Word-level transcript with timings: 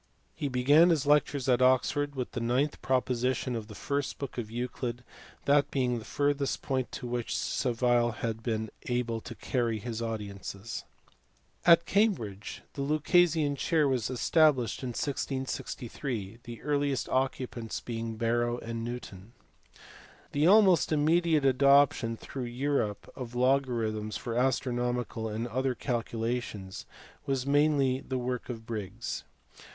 He 0.33 0.47
began 0.47 0.89
his 0.89 1.05
lectures 1.05 1.47
at 1.47 1.61
Oxford 1.61 2.15
with 2.15 2.31
the 2.31 2.39
ninth 2.39 2.81
proposition 2.81 3.55
of 3.55 3.67
the 3.67 3.75
first 3.75 4.17
book 4.17 4.39
of 4.39 4.49
Euclid: 4.49 5.03
that 5.45 5.69
being 5.69 5.99
the 5.99 6.05
furthest 6.05 6.63
point 6.63 6.91
to 6.93 7.05
which 7.05 7.37
Savile 7.37 8.13
had 8.13 8.41
been 8.41 8.71
able 8.87 9.21
to 9.21 9.35
carry 9.35 9.77
his 9.77 10.01
audiences. 10.01 10.85
^At^Qanibridga 11.67 12.61
the 12.73 12.81
Lucasian 12.81 13.55
chair 13.55 13.87
was 13.87 14.09
established 14.09 14.81
in 14.81 14.89
1663, 14.89 16.39
the 16.45 16.63
earliest 16.63 17.05
occu 17.05 17.47
pants 17.51 17.79
being 17.79 18.17
Barrow 18.17 18.57
andiN 18.61 18.87
ewton. 18.99 19.25
~" 19.81 20.33
The^aTmost 20.33 20.87
iminediateacfoption 20.89 22.17
throughout 22.17 22.47
Europe 22.47 23.07
of 23.15 23.33
loga 23.33 23.67
rithms 23.67 24.17
for 24.17 24.35
astronomical 24.35 25.29
and 25.29 25.45
other 25.47 25.75
calculations 25.75 26.87
was 27.27 27.45
mainly 27.45 27.99
the 27.99 28.17
work 28.17 28.49
of 28.49 28.65
Briggs. 28.65 29.25